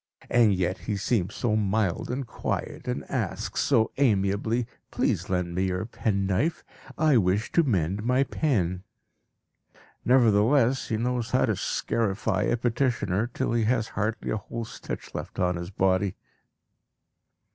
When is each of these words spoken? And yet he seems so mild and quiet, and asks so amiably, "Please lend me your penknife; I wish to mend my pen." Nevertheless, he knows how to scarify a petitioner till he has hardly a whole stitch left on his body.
And 0.31 0.51
yet 0.55 0.79
he 0.79 0.97
seems 0.97 1.35
so 1.35 1.55
mild 1.55 2.09
and 2.09 2.25
quiet, 2.25 2.87
and 2.87 3.07
asks 3.07 3.61
so 3.61 3.91
amiably, 3.97 4.65
"Please 4.89 5.29
lend 5.29 5.53
me 5.53 5.65
your 5.65 5.85
penknife; 5.85 6.63
I 6.97 7.17
wish 7.17 7.51
to 7.51 7.61
mend 7.61 8.03
my 8.03 8.23
pen." 8.23 8.81
Nevertheless, 10.03 10.87
he 10.87 10.97
knows 10.97 11.29
how 11.29 11.45
to 11.45 11.55
scarify 11.55 12.41
a 12.45 12.57
petitioner 12.57 13.27
till 13.31 13.53
he 13.53 13.65
has 13.65 13.89
hardly 13.89 14.31
a 14.31 14.37
whole 14.37 14.65
stitch 14.65 15.13
left 15.13 15.37
on 15.37 15.55
his 15.55 15.69
body. 15.69 16.15